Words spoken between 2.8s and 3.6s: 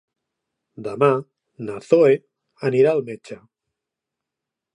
al metge.